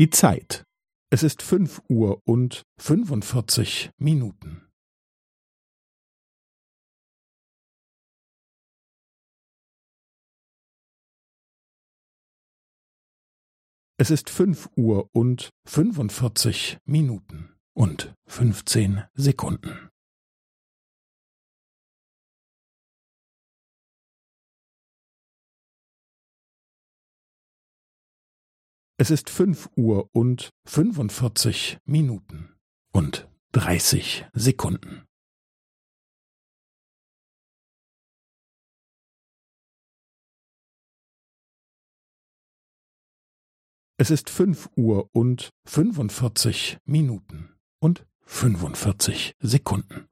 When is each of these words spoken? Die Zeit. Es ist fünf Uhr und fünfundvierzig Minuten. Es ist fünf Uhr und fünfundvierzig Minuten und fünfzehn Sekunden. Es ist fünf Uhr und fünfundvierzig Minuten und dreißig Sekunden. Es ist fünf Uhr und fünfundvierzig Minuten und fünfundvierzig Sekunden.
Die 0.00 0.08
Zeit. 0.08 0.64
Es 1.10 1.22
ist 1.22 1.42
fünf 1.42 1.82
Uhr 1.90 2.22
und 2.24 2.62
fünfundvierzig 2.78 3.90
Minuten. 3.98 4.66
Es 13.98 14.10
ist 14.10 14.30
fünf 14.30 14.70
Uhr 14.74 15.10
und 15.12 15.50
fünfundvierzig 15.68 16.78
Minuten 16.86 17.54
und 17.74 18.14
fünfzehn 18.26 19.04
Sekunden. 19.12 19.89
Es 29.00 29.08
ist 29.08 29.30
fünf 29.30 29.70
Uhr 29.76 30.10
und 30.12 30.50
fünfundvierzig 30.66 31.78
Minuten 31.86 32.54
und 32.92 33.30
dreißig 33.50 34.26
Sekunden. 34.34 35.06
Es 43.96 44.10
ist 44.10 44.28
fünf 44.28 44.68
Uhr 44.76 45.08
und 45.14 45.48
fünfundvierzig 45.64 46.76
Minuten 46.84 47.54
und 47.78 48.06
fünfundvierzig 48.26 49.34
Sekunden. 49.40 50.09